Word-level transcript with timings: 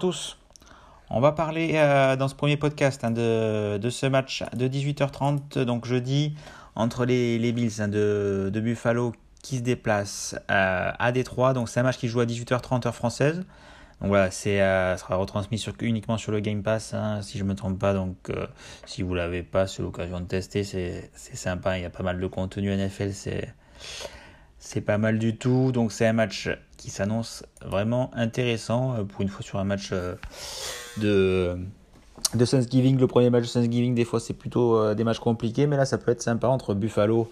Tous. 0.00 0.38
On 1.10 1.20
va 1.20 1.32
parler 1.32 1.72
euh, 1.74 2.16
dans 2.16 2.26
ce 2.26 2.34
premier 2.34 2.56
podcast 2.56 3.04
hein, 3.04 3.10
de, 3.10 3.90
ce 3.90 4.06
match 4.06 4.42
de 4.56 4.66
18h30, 4.66 5.58
donc 5.64 5.84
jeudi, 5.84 6.34
entre 6.74 7.04
les, 7.04 7.38
les 7.38 7.52
Bills 7.52 7.82
hein, 7.82 7.88
de, 7.88 8.50
Buffalo 8.54 9.12
qui 9.42 9.58
se 9.58 9.62
déplacent 9.62 10.36
euh, 10.50 10.90
à 10.98 11.12
Détroit. 11.12 11.52
Donc 11.52 11.68
c'est 11.68 11.80
un 11.80 11.82
match 11.82 11.98
qui 11.98 12.08
joue 12.08 12.20
à 12.20 12.24
18h30 12.24 12.86
heure 12.86 12.94
française. 12.94 13.44
Donc 14.00 14.08
voilà, 14.08 14.30
c'est 14.30 14.62
euh, 14.62 14.96
sera 14.96 15.16
retransmis 15.16 15.58
sur, 15.58 15.74
uniquement 15.80 16.16
sur 16.16 16.32
le 16.32 16.40
Game 16.40 16.62
Pass, 16.62 16.94
hein, 16.94 17.20
si 17.20 17.36
je 17.36 17.44
me 17.44 17.54
trompe 17.54 17.78
pas. 17.78 17.92
Donc 17.92 18.32
si 18.86 19.02
vous 19.02 19.14
l'avez 19.14 19.42
pas, 19.42 19.66
c'est 19.66 19.82
l'occasion 19.82 20.20
de 20.20 20.24
tester, 20.24 20.64
c'est 20.64 21.10
sympa. 21.14 21.76
Il 21.76 21.82
y 21.82 21.86
a 21.86 21.90
pas 21.90 22.02
mal 22.02 22.18
de 22.18 22.26
contenu 22.26 22.74
NFL, 22.74 23.12
c'est 23.12 23.52
c'est 24.60 24.82
pas 24.82 24.98
mal 24.98 25.18
du 25.18 25.36
tout. 25.36 25.72
Donc 25.72 25.90
c'est 25.90 26.06
un 26.06 26.12
match 26.12 26.48
qui 26.76 26.90
s'annonce 26.90 27.42
vraiment 27.64 28.10
intéressant 28.14 28.94
euh, 28.94 29.04
pour 29.04 29.22
une 29.22 29.28
fois 29.28 29.42
sur 29.42 29.58
un 29.58 29.64
match 29.64 29.88
euh, 29.92 30.14
de, 30.98 31.58
de 32.34 32.44
Thanksgiving. 32.44 32.98
Le 32.98 33.06
premier 33.06 33.30
match 33.30 33.48
de 33.48 33.52
Thanksgiving, 33.52 33.94
des 33.94 34.04
fois 34.04 34.20
c'est 34.20 34.34
plutôt 34.34 34.76
euh, 34.76 34.94
des 34.94 35.02
matchs 35.02 35.18
compliqués, 35.18 35.66
mais 35.66 35.76
là 35.76 35.86
ça 35.86 35.98
peut 35.98 36.12
être 36.12 36.22
sympa 36.22 36.46
entre 36.46 36.74
Buffalo, 36.74 37.30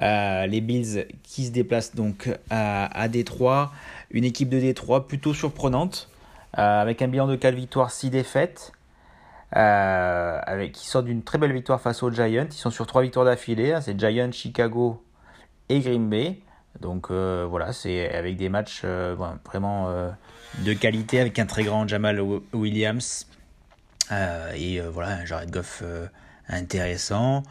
les 0.00 0.60
Bills 0.62 1.06
qui 1.24 1.44
se 1.44 1.50
déplacent 1.50 1.94
donc 1.94 2.30
à, 2.48 3.08
Détroit. 3.08 3.72
Une 4.10 4.24
équipe 4.24 4.48
de 4.48 4.58
Détroit 4.58 5.06
plutôt 5.06 5.34
surprenante, 5.34 6.08
avec 6.54 7.02
un 7.02 7.08
bilan 7.08 7.26
de 7.26 7.36
4 7.36 7.54
victoires, 7.54 7.90
6 7.90 8.08
défaites. 8.08 8.72
avec, 9.52 10.72
qui 10.72 10.86
sort 10.86 11.02
d'une 11.02 11.22
très 11.22 11.36
belle 11.36 11.52
victoire 11.52 11.82
face 11.82 12.02
aux 12.02 12.10
Giants. 12.10 12.46
Ils 12.50 12.54
sont 12.54 12.70
sur 12.70 12.86
3 12.86 13.02
victoires 13.02 13.26
d'affilée. 13.26 13.72
Hein. 13.72 13.82
c'est 13.82 13.98
Giants, 13.98 14.32
Chicago 14.32 15.02
et 15.68 15.80
Green 15.80 16.08
Bay. 16.08 16.38
Donc 16.78 17.10
euh, 17.10 17.46
voilà, 17.48 17.72
c'est 17.72 18.12
avec 18.14 18.36
des 18.36 18.48
matchs 18.48 18.82
euh, 18.84 19.16
vraiment 19.44 19.90
euh, 19.90 20.10
de 20.64 20.72
qualité, 20.72 21.20
avec 21.20 21.38
un 21.38 21.46
très 21.46 21.64
grand 21.64 21.86
Jamal 21.88 22.22
Williams 22.52 23.26
et 24.56 24.80
voilà, 24.80 25.18
un 25.18 25.24
Jared 25.24 25.52
Goff 25.52 25.84
intéressant. 26.48 27.44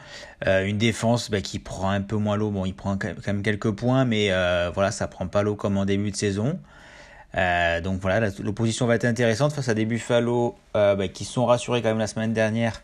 une 0.45 0.78
défense 0.78 1.31
bah, 1.31 1.40
qui 1.40 1.58
prend 1.58 1.90
un 1.90 2.02
peu 2.02 2.17
moins 2.17 2.36
l'eau, 2.36 2.52
bon 2.52 2.66
il 2.66 2.73
prend 2.73 2.97
quand 2.97 3.14
même 3.28 3.44
quelques 3.44 3.72
points, 3.72 4.03
mais 4.03 4.30
voilà, 4.73 4.92
ça 4.92 5.08
prend 5.08 5.25
pas 5.28 5.42
l'eau 5.42 5.56
comme 5.56 5.78
en 5.78 5.86
début 5.86 6.12
de 6.12 6.17
saison. 6.17 6.59
donc 7.34 8.02
voilà, 8.02 8.30
l'opposition 8.40 8.88
va 8.88 8.95
être 8.95 9.06
intéressante 9.06 9.53
face 9.53 9.70
à 9.70 9.73
des 9.73 9.86
Buffalo 9.86 10.58
bah, 10.73 11.08
qui 11.08 11.23
sont 11.23 11.45
rassurés 11.45 11.81
quand 11.81 11.88
même 11.88 11.97
la 11.97 12.08
semaine 12.08 12.34
dernière 12.34 12.81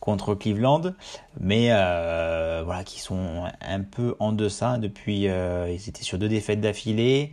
contre 0.00 0.34
Cleveland, 0.34 0.94
mais 1.40 1.68
euh, 1.70 2.62
voilà, 2.64 2.84
qui 2.84 3.00
sont 3.00 3.44
un 3.60 3.80
peu 3.80 4.16
en 4.18 4.32
deçà 4.32 4.78
depuis. 4.78 5.28
Euh, 5.28 5.70
ils 5.70 5.88
étaient 5.88 6.02
sur 6.02 6.18
deux 6.18 6.28
défaites 6.28 6.60
d'affilée. 6.60 7.32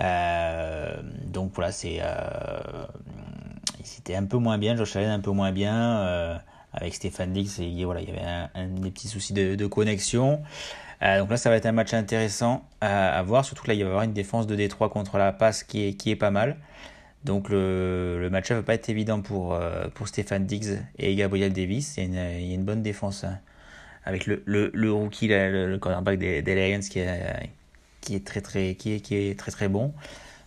Euh, 0.00 0.96
donc 1.26 1.52
voilà, 1.54 1.72
c'est. 1.72 2.00
ils 3.80 3.98
étaient 3.98 4.16
un 4.16 4.24
peu 4.24 4.36
moins 4.36 4.58
bien, 4.58 4.76
Josh 4.76 4.96
Allen 4.96 5.10
un 5.10 5.20
peu 5.20 5.30
moins 5.30 5.52
bien. 5.52 6.40
avec 6.72 6.94
Stéphane 6.94 7.32
Dix, 7.32 7.60
et 7.60 7.84
voilà, 7.84 8.00
il 8.00 8.08
y 8.08 8.12
avait 8.12 8.48
un, 8.54 8.66
des 8.68 8.90
petits 8.90 9.08
soucis 9.08 9.32
de, 9.32 9.66
connexion. 9.66 10.42
donc 11.00 11.30
là, 11.30 11.36
ça 11.36 11.48
va 11.48 11.56
être 11.56 11.66
un 11.66 11.72
match 11.72 11.94
intéressant 11.94 12.64
à, 12.80 13.22
voir. 13.22 13.44
Surtout 13.44 13.62
que 13.62 13.68
là, 13.68 13.74
il 13.74 13.82
va 13.82 13.88
y 13.88 13.88
avoir 13.88 14.02
une 14.02 14.12
défense 14.12 14.46
de 14.46 14.56
Détroit 14.56 14.90
contre 14.90 15.16
la 15.16 15.32
passe 15.32 15.62
qui 15.62 15.88
est, 15.88 15.94
qui 15.94 16.10
est 16.10 16.16
pas 16.16 16.30
mal. 16.30 16.56
Donc 17.24 17.48
le, 17.48 18.18
le 18.20 18.30
match-up 18.30 18.58
va 18.58 18.62
pas 18.62 18.74
être 18.74 18.90
évident 18.90 19.22
pour, 19.22 19.54
euh, 19.54 19.88
pour 19.94 20.08
Stéphane 20.08 20.44
Diggs 20.46 20.78
et 20.98 21.14
Gabriel 21.14 21.52
Davis. 21.52 21.96
Il 21.96 22.00
y 22.00 22.02
a 22.02 22.06
une, 22.06 22.40
il 22.40 22.46
y 22.48 22.52
a 22.52 22.54
une 22.54 22.64
bonne 22.64 22.82
défense 22.82 23.24
hein, 23.24 23.38
avec 24.04 24.26
le, 24.26 24.42
le, 24.44 24.70
le 24.74 24.92
rookie, 24.92 25.28
le, 25.28 25.78
cornerback 25.78 26.18
des, 26.18 26.42
Lions 26.42 26.80
qui 26.80 26.98
est, 26.98 27.50
qui 28.02 28.14
est 28.14 28.26
très 28.26 28.42
très 28.42 28.74
qui 28.74 28.94
est, 28.94 29.00
qui 29.00 29.16
est 29.16 29.38
très 29.38 29.50
très 29.50 29.68
bon. 29.68 29.94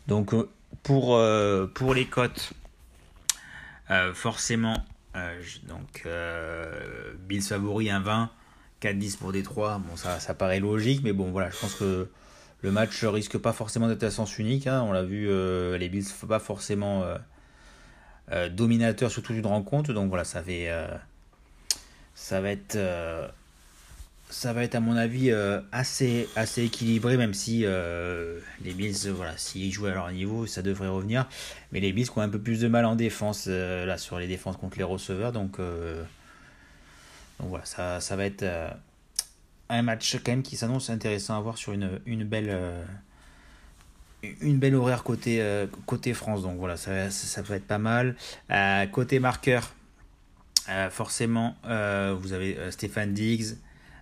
Donc 0.08 0.34
euh, 0.34 0.48
pour, 0.84 1.16
euh, 1.16 1.66
pour 1.66 1.96
les 1.96 2.06
cotes, 2.06 2.54
forcément, 4.14 4.78
donc 5.68 6.08
Bills 7.28 7.42
favori 7.42 7.88
1-20, 7.88 8.28
4-10 8.84 9.18
pour 9.18 9.32
Détroit. 9.32 9.82
Bon 9.90 9.96
ça, 9.96 10.20
ça 10.20 10.36
paraît 10.36 10.60
logique, 10.60 11.02
mais 11.04 11.14
bon 11.14 11.32
voilà, 11.32 11.50
je 11.50 11.58
pense 11.58 11.74
que 11.74 12.08
le 12.62 12.72
match 12.72 13.04
risque 13.04 13.38
pas 13.38 13.54
forcément 13.54 13.88
d'être 13.88 14.04
à 14.04 14.12
sens 14.12 14.38
unique. 14.40 14.68
Hein. 14.68 14.82
On 14.82 14.92
l'a 14.92 15.04
vu, 15.04 15.30
euh, 15.30 15.78
les 15.78 15.90
Bills 15.90 16.06
ne 16.22 16.28
pas 16.28 16.40
forcément 16.40 17.04
euh, 17.04 17.18
euh, 18.32 18.50
dominateurs 18.50 19.12
sur 19.12 19.22
toute 19.22 19.36
une 19.36 19.46
rencontre. 19.46 19.94
Donc 19.94 20.10
voilà, 20.10 20.24
ça, 20.24 20.42
va 20.42 20.52
être 22.50 22.78
ça 24.30 24.54
va 24.54 24.64
être 24.64 24.76
à 24.76 24.80
mon 24.80 24.98
avis 24.98 25.32
assez, 25.72 26.28
assez 26.36 26.64
équilibré, 26.64 27.16
même 27.16 27.34
si 27.34 27.60
les 27.60 28.74
Bills, 28.74 29.10
voilà, 29.12 29.38
s'ils 29.38 29.72
jouent 29.72 29.86
à 29.86 29.94
leur 29.94 30.12
niveau, 30.12 30.48
ça 30.48 30.62
devrait 30.62 30.90
revenir. 30.90 31.28
Mais 31.72 31.80
les 31.80 31.94
Bills 31.94 32.10
ont 32.16 32.22
un 32.22 32.30
peu 32.30 32.40
plus 32.40 32.60
de 32.60 32.68
mal 32.68 32.86
en 32.86 32.96
défense, 32.96 33.48
là, 33.48 33.98
sur 33.98 34.18
les 34.18 34.28
défenses 34.28 34.58
contre 34.58 34.78
les 34.80 34.84
receveurs. 34.84 35.32
Donc, 35.32 35.60
donc 37.40 37.50
voilà, 37.50 37.66
ça, 37.66 38.02
ça 38.02 38.16
va 38.16 38.26
être 38.26 38.44
un 39.70 39.82
match 39.82 40.18
quand 40.24 40.32
même 40.32 40.44
qui 40.44 40.58
s'annonce 40.58 40.90
intéressant 40.90 41.38
à 41.38 41.42
voir 41.42 41.58
sur 41.58 41.74
une, 41.74 42.00
une 42.06 42.24
belle 42.24 42.50
euh, 42.50 42.84
une 44.42 44.58
belle 44.58 44.76
horaire 44.76 45.04
côté, 45.04 45.42
euh, 45.42 45.68
côté 45.86 46.14
France. 46.14 46.42
Donc 46.42 46.58
voilà, 46.58 46.76
ça, 46.76 47.10
ça, 47.12 47.44
peut 47.44 47.54
être 47.54 47.68
pas 47.68 47.78
mal. 47.78 48.16
Euh, 48.52 48.86
côté 48.88 49.20
marqueur, 49.20 49.74
forcément, 50.90 51.56
vous 51.64 52.34
avez 52.34 52.58
Stéphane 52.72 53.14
Diggs, 53.14 53.56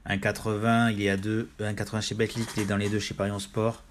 1,80, 0.07 0.93
il 0.93 1.01
est 1.03 1.09
à 1.09 1.17
2, 1.17 1.49
1,80 1.59 2.01
chez 2.01 2.15
Betclic, 2.15 2.47
il 2.55 2.63
est 2.63 2.65
dans 2.65 2.77
les 2.77 2.89
deux 2.89 2.99
chez 2.99 3.13
Parion 3.13 3.37
Sport. 3.37 3.83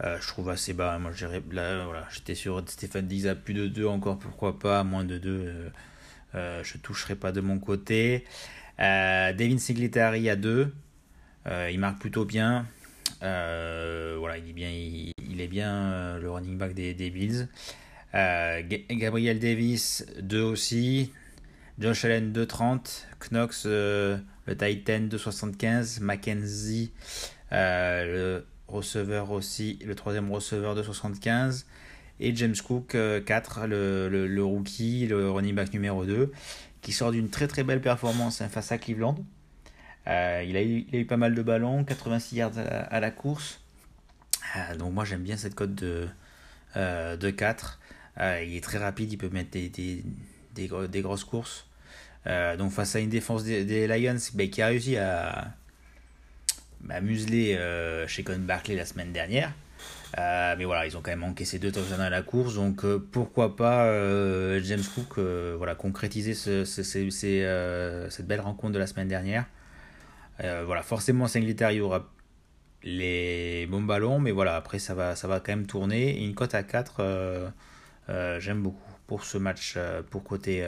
je 0.00 0.28
trouve 0.28 0.50
assez 0.50 0.74
bas. 0.74 0.98
Moi, 0.98 1.10
là, 1.50 1.84
voilà, 1.84 2.06
j'étais 2.12 2.36
sur 2.36 2.62
Stéphane 2.68 3.08
Diggs 3.08 3.26
à 3.26 3.34
plus 3.34 3.54
de 3.54 3.66
2 3.66 3.86
encore, 3.86 4.18
pourquoi 4.18 4.58
pas, 4.60 4.84
moins 4.84 5.02
de 5.04 5.18
2. 5.18 5.72
je 6.34 6.78
toucherai 6.78 7.16
pas 7.16 7.32
de 7.32 7.40
mon 7.40 7.58
côté. 7.58 8.24
Devin 8.78 9.58
Singletary 9.58 10.28
à 10.28 10.36
2. 10.36 10.72
Euh, 11.46 11.70
il 11.72 11.78
marque 11.78 11.98
plutôt 11.98 12.24
bien. 12.24 12.66
Euh, 13.22 14.16
voilà, 14.18 14.38
il 14.38 14.48
est 14.48 14.52
bien, 14.52 14.70
il, 14.70 15.40
est 15.40 15.46
bien 15.46 15.72
euh, 15.72 16.20
le 16.20 16.30
running 16.30 16.58
back 16.58 16.74
des, 16.74 17.10
Bills. 17.10 17.48
Gabriel 18.12 19.38
Davis 19.38 20.06
2 20.20 20.42
aussi. 20.42 21.12
Josh 21.78 22.04
Allen 22.04 22.32
2,30. 22.32 23.04
Knox 23.30 23.66
le 23.66 24.20
Titan 24.48 25.00
2,75. 25.08 26.00
Mackenzie 26.00 26.92
le 27.50 28.44
receveur 28.66 29.30
aussi, 29.30 29.78
le 29.84 29.94
troisième 29.94 30.32
receveur 30.32 30.74
de 30.74 30.82
75 30.82 31.66
et 32.18 32.34
James 32.34 32.54
Cook 32.56 32.96
4, 33.24 33.66
le, 33.66 34.08
le, 34.08 34.26
le, 34.26 34.44
rookie, 34.44 35.06
le 35.06 35.30
running 35.30 35.54
back 35.54 35.72
numéro 35.72 36.04
2, 36.04 36.32
qui 36.80 36.92
sort 36.92 37.12
d'une 37.12 37.28
très 37.28 37.46
très 37.46 37.62
belle 37.62 37.80
performance 37.80 38.40
hein, 38.40 38.48
face 38.48 38.72
à 38.72 38.78
Cleveland. 38.78 39.16
Euh, 40.06 40.44
il, 40.46 40.56
a 40.56 40.62
eu, 40.62 40.86
il, 40.88 40.96
a 40.96 40.98
eu, 41.00 41.06
pas 41.06 41.16
mal 41.16 41.34
de 41.34 41.42
ballons, 41.42 41.84
86 41.84 42.36
yards 42.36 42.58
à, 42.58 43.00
la 43.00 43.10
course. 43.10 43.60
Euh, 44.56 44.76
donc 44.76 44.92
moi 44.92 45.04
j'aime 45.04 45.22
bien 45.22 45.36
cette 45.36 45.54
cote 45.54 45.74
de, 45.74 46.06
euh, 46.76 47.16
de 47.16 47.30
4. 47.30 47.80
il 48.18 48.56
est 48.56 48.62
très 48.62 48.78
rapide, 48.78 49.12
il 49.12 49.16
peut 49.16 49.30
mettre 49.30 49.50
des, 49.50 49.68
des, 49.68 50.04
des, 50.54 51.00
grosses 51.00 51.24
courses. 51.24 51.66
donc 52.58 52.72
face 52.72 52.94
à 52.96 53.00
une 53.00 53.08
défense 53.08 53.44
des, 53.44 53.86
Lions 53.86 54.16
bah, 54.34 54.46
qui 54.46 54.62
a 54.62 54.66
réussi 54.66 54.96
à, 54.96 55.54
museler 57.00 57.58
chez 58.06 58.24
Con 58.24 58.40
Barkley 58.40 58.76
la 58.76 58.84
semaine 58.84 59.12
dernière. 59.12 59.52
mais 60.18 60.64
voilà, 60.66 60.86
ils 60.86 60.96
ont 60.98 61.00
quand 61.00 61.10
même 61.12 61.24
encaissé 61.24 61.58
deux 61.58 61.72
touchdowns 61.72 62.02
à 62.02 62.10
la 62.10 62.20
course, 62.20 62.56
donc 62.56 62.84
pourquoi 63.10 63.56
pas 63.56 63.88
James 64.60 64.84
Cook 64.94 65.18
voilà, 65.18 65.74
concrétiser 65.74 66.34
ce, 66.34 66.66
ce, 66.66 66.82
cette 66.82 68.26
belle 68.26 68.40
rencontre 68.42 68.74
de 68.74 68.78
la 68.78 68.86
semaine 68.86 69.08
dernière. 69.08 69.46
Euh, 70.42 70.64
voilà, 70.64 70.82
forcément, 70.82 71.28
Singletary 71.28 71.80
aura 71.80 72.10
les 72.82 73.66
bons 73.66 73.82
ballons, 73.82 74.18
mais 74.18 74.30
voilà, 74.30 74.56
après, 74.56 74.78
ça 74.78 74.94
va, 74.94 75.16
ça 75.16 75.28
va 75.28 75.40
quand 75.40 75.52
même 75.52 75.66
tourner. 75.66 76.22
une 76.22 76.34
cote 76.34 76.54
à 76.54 76.62
4, 76.62 76.96
euh, 77.00 77.48
euh, 78.08 78.40
j'aime 78.40 78.62
beaucoup 78.62 78.80
pour 79.06 79.24
ce 79.24 79.38
match. 79.38 79.78
pour 80.10 80.24
côté, 80.24 80.66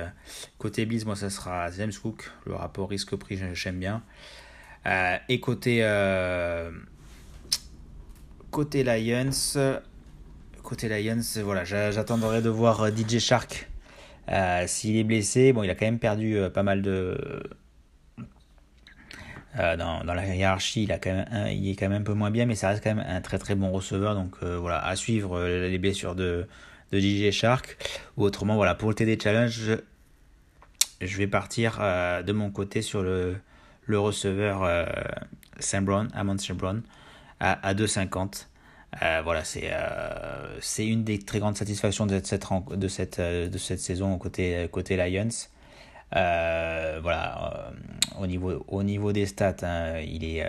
côté 0.58 0.86
moi, 1.04 1.16
ça 1.16 1.30
sera 1.30 1.70
James 1.70 1.92
Cook. 1.92 2.30
Le 2.46 2.54
rapport 2.54 2.90
risque-prix, 2.90 3.40
j'aime 3.54 3.78
bien. 3.78 4.02
et 5.28 5.40
côté, 5.40 5.80
côté 8.50 8.84
Lions, 8.84 9.30
côté 10.62 10.88
Lions, 10.88 11.22
voilà, 11.42 11.64
j'attendrai 11.64 12.42
de 12.42 12.50
voir 12.50 12.88
DJ 12.94 13.18
Shark. 13.18 13.70
S'il 14.66 14.96
est 14.96 15.04
blessé, 15.04 15.52
bon, 15.52 15.62
il 15.62 15.70
a 15.70 15.74
quand 15.74 15.86
même 15.86 15.98
perdu 15.98 16.38
pas 16.52 16.62
mal 16.62 16.82
de 16.82 17.42
euh, 19.58 19.76
dans, 19.76 20.02
la 20.02 20.34
hiérarchie, 20.34 20.82
il, 20.82 20.92
a 20.92 20.98
quand 20.98 21.12
même 21.12 21.48
il 21.48 21.70
est 21.70 21.76
quand 21.76 21.88
même 21.88 22.02
un 22.02 22.04
peu 22.04 22.12
moins 22.12 22.30
bien, 22.30 22.46
mais 22.46 22.54
ça 22.54 22.68
reste 22.68 22.84
quand 22.84 22.94
même 22.94 23.06
un 23.06 23.20
très 23.20 23.38
très 23.38 23.54
bon 23.54 23.70
receveur. 23.70 24.14
Donc 24.14 24.34
euh, 24.42 24.58
voilà, 24.58 24.84
à 24.84 24.96
suivre 24.96 25.38
euh, 25.38 25.68
les 25.68 25.78
blessures 25.78 26.14
de, 26.14 26.46
DJ 26.92 27.30
Shark. 27.30 27.76
Ou 28.16 28.24
autrement, 28.24 28.56
voilà, 28.56 28.74
pour 28.74 28.88
le 28.88 28.94
TD 28.94 29.18
Challenge, 29.20 29.78
je, 31.00 31.16
vais 31.16 31.26
partir 31.26 31.78
de 31.78 32.32
mon 32.32 32.50
côté 32.50 32.80
sur 32.82 33.02
le, 33.02 33.36
receveur 33.88 34.68
Sam 35.58 35.84
Brown, 35.84 36.08
Amon 36.14 36.38
Sam 36.38 36.56
Brown, 36.56 36.82
à, 37.40 37.66
à 37.66 37.74
2,50. 37.74 38.46
voilà, 39.24 39.42
c'est 39.44 40.86
une 40.86 41.04
des 41.04 41.18
très 41.18 41.40
grandes 41.40 41.56
satisfactions 41.56 42.06
de 42.06 42.88
cette, 42.88 43.20
saison 43.78 44.18
côté 44.18 44.96
Lions. 44.96 45.28
Voilà, 46.12 47.72
au, 48.18 48.26
niveau, 48.26 48.64
au 48.68 48.82
niveau 48.82 49.12
des 49.12 49.26
stats, 49.26 49.56
hein, 49.62 50.00
il, 50.00 50.24
est, 50.24 50.44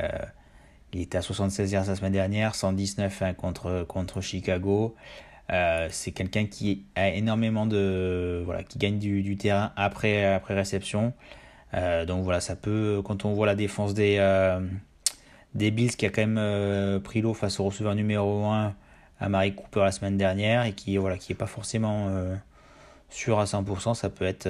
il 0.94 1.01
était 1.01 1.18
à 1.18 1.21
76 1.21 1.71
yards 1.71 1.88
la 1.88 1.95
semaine 1.95 2.13
dernière, 2.13 2.56
119 2.56 3.21
hein, 3.21 3.33
contre, 3.33 3.86
contre 3.88 4.21
Chicago. 4.21 4.95
Euh, 5.51 5.88
c'est 5.92 6.12
quelqu'un 6.12 6.45
qui 6.45 6.86
a 6.95 7.09
énormément 7.09 7.65
de 7.65 8.42
voilà 8.45 8.63
qui 8.63 8.77
gagne 8.80 9.00
du, 9.00 9.38
terrain 9.38 9.71
après 9.75 10.25
après 10.25 10.54
réception. 10.56 11.13
Euh, 11.74 12.06
donc 12.06 12.24
voilà, 12.24 12.42
ça 12.42 12.56
peut 12.56 13.01
quand 13.03 13.25
on 13.25 13.33
voit 13.33 13.45
la 13.45 13.56
défense 13.56 13.94
des 13.94 14.18
euh, 14.19 14.60
des 15.56 15.71
Bills 15.71 15.95
qui 15.95 16.06
a 16.06 16.10
quand 16.10 16.25
même 16.27 17.01
pris 17.01 17.21
l'eau 17.21 17.33
face 17.33 17.60
au 17.60 17.65
receveur 17.65 17.95
numéro 17.95 18.45
1 18.45 18.75
à 19.19 19.30
Marie 19.30 19.56
Cooper 19.56 19.81
la 19.81 19.92
semaine 19.92 20.18
dernière 20.18 20.65
et 20.65 20.74
qui 20.74 20.98
voilà 20.98 21.18
qui 21.18 21.31
est 21.31 21.36
pas 21.36 21.48
forcément 21.48 22.10
sûr 23.10 23.39
à 23.39 23.45
100%, 23.45 23.95
ça 23.95 24.10
peut 24.10 24.25
être 24.25 24.50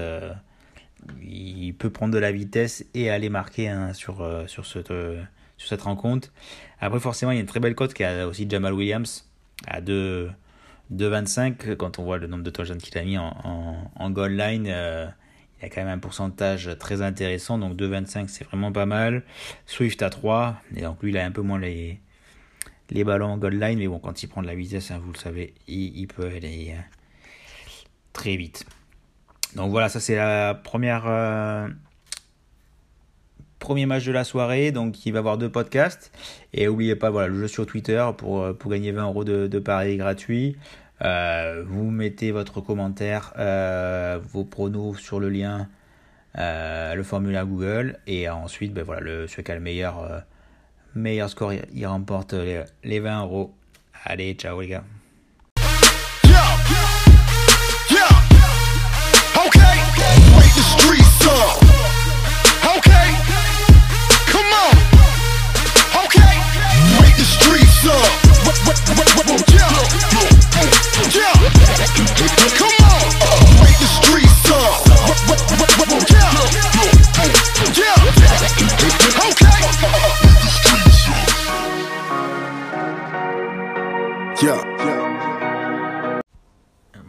il 1.22 1.74
peut 1.74 1.90
prendre 1.90 2.14
de 2.14 2.20
la 2.20 2.32
vitesse 2.32 2.86
et 2.94 3.10
aller 3.10 3.30
marquer 3.30 3.70
hein, 3.70 3.94
sur 3.94 4.26
sur 4.48 4.66
cette 4.66 4.94
sur 5.58 5.70
cette 5.70 5.82
rencontre. 5.82 6.32
Après 6.80 7.00
forcément, 7.00 7.32
il 7.32 7.36
y 7.36 7.38
a 7.38 7.42
une 7.42 7.48
très 7.48 7.60
belle 7.60 7.76
cote 7.76 7.94
qui 7.94 8.04
a 8.04 8.28
aussi 8.28 8.48
Jamal 8.50 8.74
Williams 8.74 9.26
à 9.68 9.82
deux 9.82 10.30
2,25, 10.94 11.76
quand 11.76 12.00
on 12.00 12.04
voit 12.04 12.18
le 12.18 12.28
nombre 12.28 12.44
de 12.44 12.50
touchdowns 12.50 12.78
qu'il 12.78 12.98
a 12.98 13.04
mis 13.04 13.18
en, 13.18 13.92
en, 13.94 14.10
goal 14.10 14.38
line, 14.38 14.68
euh, 14.70 15.08
il 15.60 15.66
a 15.66 15.70
quand 15.70 15.82
même 15.82 15.90
un 15.90 16.00
pourcentage 16.00 16.70
très 16.80 17.02
intéressant. 17.02 17.58
Donc 17.58 17.76
2,25, 17.76 18.28
c'est 18.28 18.46
vraiment 18.46 18.72
pas 18.72 18.86
mal. 18.86 19.24
Swift 19.66 20.02
à 20.02 20.10
3, 20.10 20.62
et 20.76 20.82
donc 20.82 21.02
lui, 21.04 21.12
il 21.12 21.18
a 21.18 21.26
un 21.26 21.32
peu 21.32 21.42
moins 21.42 21.60
les, 21.60 22.00
les 22.90 23.04
ballons 23.04 23.28
en 23.28 23.38
goal 23.38 23.60
line. 23.60 23.80
Mais 23.80 23.88
bon, 23.88 24.00
quand 24.00 24.24
il 24.24 24.28
prend 24.28 24.42
de 24.42 24.48
la 24.48 24.56
vitesse, 24.56 24.92
hein, 24.92 25.00
vous 25.04 25.12
le 25.12 25.18
savez, 25.18 25.54
il, 25.68 26.08
peut 26.08 26.28
aller 26.28 26.74
euh, 26.78 26.82
très 28.14 28.38
vite. 28.38 28.66
Donc 29.58 29.72
voilà, 29.72 29.90
ça 29.90 30.00
c'est 30.00 30.16
la 30.16 30.54
première. 30.54 31.04
Euh, 31.08 31.68
premier 33.60 33.88
match 33.88 34.06
de 34.06 34.12
la 34.12 34.24
soirée, 34.24 34.72
donc 34.72 35.06
il 35.06 35.12
va 35.12 35.18
y 35.18 35.20
avoir 35.20 35.38
deux 35.38 35.50
podcasts. 35.50 36.12
Et 36.54 36.68
n'oubliez 36.68 36.96
pas, 36.96 37.10
voilà, 37.10 37.28
le 37.28 37.40
jeu 37.40 37.48
sur 37.48 37.66
Twitter 37.66 38.06
pour, 38.18 38.56
pour 38.58 38.72
gagner 38.72 38.92
20 38.92 39.04
euros 39.04 39.24
de, 39.24 39.60
paris 39.60 39.98
gratuit. 39.98 40.56
Euh, 41.04 41.64
vous 41.68 41.90
mettez 41.90 42.32
votre 42.32 42.62
commentaire, 42.62 43.34
euh, 43.38 44.20
vos 44.32 44.44
pronos 44.44 44.98
sur 44.98 45.20
le 45.20 45.30
lien, 45.30 45.68
euh, 46.38 46.94
le 46.94 47.04
formulaire 47.04 47.46
Google. 47.46 47.98
Et 48.08 48.30
ensuite, 48.30 48.74
ben 48.74 48.84
voilà, 48.84 49.02
le, 49.02 49.28
celui 49.28 49.44
qui 49.44 49.52
a 49.52 49.56
le 49.56 49.62
meilleur, 49.62 50.24
meilleur 50.96 51.30
score, 51.30 51.54
il, 51.54 51.88
remporte 51.88 52.34
les, 52.34 52.64
les 52.84 53.00
20 53.00 53.24
euros. 53.24 53.54
Allez, 54.06 54.36
ciao 54.36 54.62
les 54.62 54.68
gars. 54.68 54.84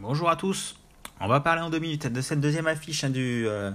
Bonjour 0.00 0.30
à 0.30 0.36
tous. 0.36 0.76
On 1.20 1.28
va 1.28 1.40
parler 1.40 1.62
en 1.62 1.70
deux 1.70 1.78
minutes 1.78 2.06
de 2.06 2.20
cette 2.20 2.40
deuxième 2.40 2.66
affiche 2.66 3.04
hein, 3.04 3.10
du 3.10 3.46
euh, 3.46 3.70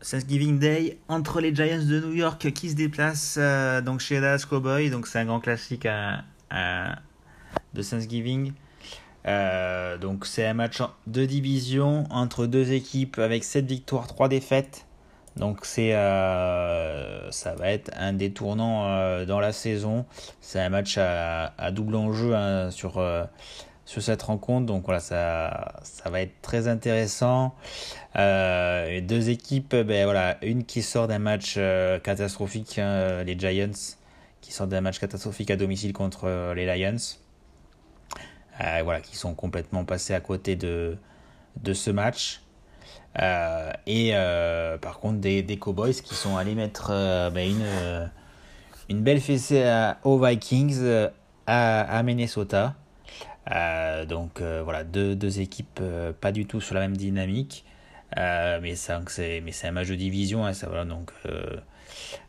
Thanksgiving 0.00 0.58
Day 0.58 0.98
entre 1.08 1.40
les 1.40 1.54
Giants 1.54 1.84
de 1.84 2.00
New 2.00 2.14
York 2.14 2.52
qui 2.52 2.70
se 2.70 2.74
déplacent 2.74 3.36
euh, 3.38 3.80
donc 3.80 4.00
chez 4.00 4.20
Dallas 4.20 4.44
Cowboys. 4.48 4.90
Donc 4.90 5.06
c'est 5.06 5.18
un 5.18 5.24
grand 5.24 5.40
classique 5.40 5.86
hein, 5.86 6.24
de 7.74 7.82
Thanksgiving. 7.82 8.52
Euh, 9.26 9.98
donc 9.98 10.26
c'est 10.26 10.46
un 10.46 10.54
match 10.54 10.80
de 11.06 11.24
division 11.26 12.04
entre 12.10 12.46
deux 12.46 12.72
équipes 12.72 13.18
avec 13.18 13.44
7 13.44 13.66
victoires, 13.66 14.06
3 14.06 14.28
défaites. 14.28 14.86
Donc 15.36 15.60
c'est 15.62 15.94
euh, 15.94 17.30
ça 17.30 17.54
va 17.54 17.70
être 17.70 17.90
un 17.96 18.12
des 18.12 18.32
tournants 18.32 18.86
euh, 18.88 19.26
dans 19.26 19.40
la 19.40 19.52
saison. 19.52 20.06
C'est 20.40 20.60
un 20.60 20.68
match 20.68 20.98
à, 20.98 21.70
double 21.72 21.96
enjeu 21.96 22.34
hein, 22.34 22.70
sur, 22.70 23.02
sur 23.88 24.02
cette 24.02 24.22
rencontre. 24.22 24.66
Donc 24.66 24.84
voilà, 24.84 25.00
ça, 25.00 25.80
ça 25.82 26.10
va 26.10 26.20
être 26.20 26.40
très 26.42 26.68
intéressant. 26.68 27.54
deux 28.14 29.30
équipes, 29.30 29.74
ben, 29.74 30.36
une 30.42 30.64
qui 30.64 30.82
sort 30.82 31.08
d'un 31.08 31.18
match 31.18 31.58
catastrophique, 32.04 32.78
hein, 32.78 33.24
les 33.24 33.38
Giants, 33.38 33.96
qui 34.42 34.52
sort 34.52 34.66
d'un 34.66 34.82
match 34.82 34.98
catastrophique 34.98 35.50
à 35.50 35.56
domicile 35.56 35.92
contre 35.92 36.52
les 36.54 36.66
Lions. 36.66 36.96
Euh, 38.60 38.80
voilà, 38.82 39.00
qui 39.00 39.16
sont 39.16 39.34
complètement 39.34 39.84
passés 39.84 40.14
à 40.14 40.20
côté 40.20 40.56
de, 40.56 40.98
ce 41.72 41.90
match. 41.90 42.42
Euh, 43.20 43.72
et 43.86 44.10
euh, 44.14 44.78
par 44.78 44.98
contre, 44.98 45.18
des, 45.18 45.58
Cowboys 45.58 45.94
qui 45.94 46.14
sont 46.14 46.36
allés 46.36 46.54
mettre 46.54 46.88
ben, 47.32 48.10
une, 48.88 49.02
belle 49.02 49.20
fessée 49.20 49.92
aux 50.02 50.18
Vikings 50.18 50.80
à 51.46 52.02
Minnesota. 52.02 52.74
Donc 54.06 54.40
voilà, 54.40 54.84
deux, 54.84 55.40
équipes 55.40 55.80
pas 56.20 56.32
du 56.32 56.46
tout 56.46 56.60
sur 56.60 56.74
la 56.74 56.80
même 56.80 56.96
dynamique. 56.96 57.64
mais 58.16 58.74
c'est 58.74 58.92
un 58.92 59.70
match 59.72 59.88
de 59.88 59.94
division, 59.94 60.44
hein, 60.44 60.52
ça, 60.52 60.68
voilà, 60.68 60.84
donc 60.84 61.12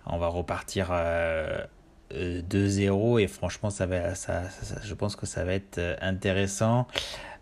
on 0.05 0.17
va 0.17 0.27
repartir 0.27 0.91
2-0 2.13 3.21
et 3.21 3.27
franchement 3.27 3.69
ça 3.69 3.85
va 3.85 4.15
ça, 4.15 4.43
je 4.83 4.93
pense 4.93 5.15
que 5.15 5.25
ça 5.25 5.43
va 5.43 5.53
être 5.53 5.77
euh, 5.77 5.95
intéressant. 6.01 6.87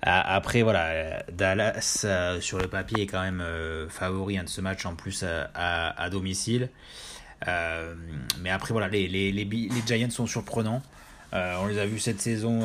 Après 0.02 0.62
voilà 0.62 1.24
Dallas 1.32 2.02
euh, 2.06 2.40
sur 2.40 2.60
le 2.60 2.68
papier 2.68 3.04
est 3.04 3.08
quand 3.08 3.22
même 3.22 3.42
euh, 3.42 3.90
favori 3.90 4.38
hein, 4.38 4.44
de 4.44 4.50
ce 4.50 4.62
match 4.62 4.86
en 4.86 4.96
plus 4.96 5.26
à, 5.56 6.10
domicile. 6.10 6.70
Mais 7.46 8.50
après 8.50 8.74
voilà 8.74 8.88
les, 8.90 9.48
Giants 9.86 10.10
sont 10.10 10.28
surprenants 10.28 10.82
on 11.34 11.68
les 11.68 11.78
a 11.80 11.86
vus 11.86 12.00
cette 12.00 12.22
saison 12.22 12.60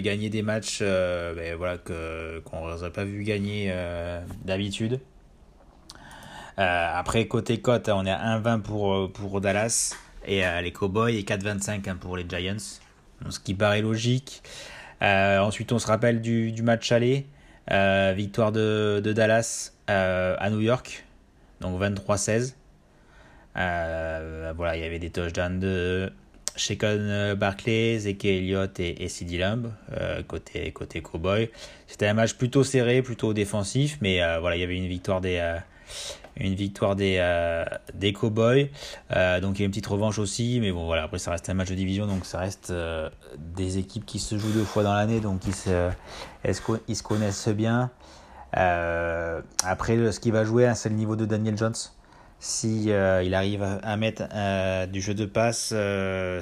gagner 0.00 0.28
des 0.30 0.42
matchs 0.42 0.80
ben, 0.80 1.54
voilà 1.56 1.78
que 1.78 2.40
qu'on 2.40 2.66
ne 2.66 2.74
les 2.74 2.84
a 2.84 2.90
pas 2.90 3.04
vu 3.04 3.22
gagner 3.22 3.74
d'habitude 4.44 5.00
après 6.56 7.26
côté 7.26 7.60
cote 7.60 7.88
on 7.88 8.04
est 8.04 8.10
à 8.10 8.38
1-20 8.38 8.62
pour, 8.62 9.12
pour 9.12 9.40
Dallas 9.40 9.94
et 10.26 10.44
euh, 10.46 10.60
les 10.60 10.72
Cowboys 10.72 11.16
et 11.16 11.22
4-25 11.22 11.88
hein, 11.88 11.96
pour 11.96 12.16
les 12.16 12.26
Giants. 12.28 12.56
ce 13.28 13.38
qui 13.40 13.54
paraît 13.54 13.82
logique. 13.82 14.42
Euh, 15.02 15.38
ensuite, 15.38 15.72
on 15.72 15.78
se 15.78 15.86
rappelle 15.86 16.20
du, 16.20 16.52
du 16.52 16.62
match 16.62 16.92
aller. 16.92 17.26
Euh, 17.70 18.12
victoire 18.14 18.52
de, 18.52 19.00
de 19.02 19.12
Dallas 19.12 19.72
à 19.86 20.50
New 20.50 20.60
York. 20.60 21.04
Donc 21.60 21.80
23-16. 21.80 22.54
voilà, 23.54 24.76
il 24.76 24.82
y 24.82 24.84
avait 24.84 24.98
des 24.98 25.10
touchdowns 25.10 25.60
de 25.60 26.12
Shekon 26.56 27.34
Barclay, 27.36 27.98
Zeke 27.98 28.24
Elliott 28.24 28.78
et, 28.80 29.02
et 29.02 29.08
CD 29.08 29.38
Lamb 29.38 29.72
côté, 30.28 30.70
côté 30.72 31.00
Cowboy. 31.02 31.50
C'était 31.86 32.06
un 32.06 32.14
match 32.14 32.34
plutôt 32.34 32.64
serré, 32.64 33.02
plutôt 33.02 33.32
défensif, 33.32 33.98
mais 34.00 34.20
voilà, 34.40 34.56
il 34.56 34.60
y 34.60 34.64
avait 34.64 34.76
une 34.76 34.86
victoire 34.86 35.20
des, 35.20 35.40
une 36.36 36.54
victoire 36.54 36.96
des, 36.96 37.16
euh, 37.18 37.64
des 37.94 38.12
Cowboys. 38.12 38.68
Euh, 39.14 39.40
donc 39.40 39.58
il 39.58 39.60
y 39.60 39.62
a 39.62 39.66
une 39.66 39.70
petite 39.70 39.86
revanche 39.86 40.18
aussi, 40.18 40.58
mais 40.60 40.72
bon 40.72 40.86
voilà, 40.86 41.04
après 41.04 41.18
ça 41.18 41.30
reste 41.30 41.48
un 41.48 41.54
match 41.54 41.68
de 41.68 41.74
division, 41.74 42.06
donc 42.06 42.24
ça 42.26 42.38
reste 42.38 42.70
euh, 42.70 43.08
des 43.38 43.78
équipes 43.78 44.04
qui 44.04 44.18
se 44.18 44.38
jouent 44.38 44.52
deux 44.52 44.64
fois 44.64 44.82
dans 44.82 44.94
l'année, 44.94 45.20
donc 45.20 45.46
ils 45.46 45.54
se, 45.54 45.90
ils 46.88 46.96
se 46.96 47.02
connaissent 47.02 47.48
bien. 47.48 47.90
après, 48.52 50.12
ce 50.12 50.20
qui 50.20 50.30
va 50.30 50.44
jouer, 50.44 50.66
hein, 50.66 50.74
c'est 50.74 50.88
le 50.88 50.96
niveau 50.96 51.16
de 51.16 51.24
Daniel 51.24 51.56
Jones. 51.56 51.74
Si 52.46 52.84
il 52.84 53.34
arrive 53.34 53.62
à 53.62 53.96
mettre 53.96 54.24
du 54.88 55.00
jeu 55.00 55.14
de 55.14 55.24
passe, 55.24 55.68